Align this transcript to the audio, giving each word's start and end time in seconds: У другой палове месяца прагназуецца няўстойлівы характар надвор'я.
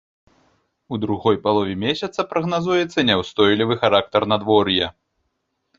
У 0.95 0.97
другой 1.03 1.37
палове 1.45 1.75
месяца 1.85 2.25
прагназуецца 2.33 3.07
няўстойлівы 3.11 3.75
характар 3.85 4.21
надвор'я. 4.33 4.87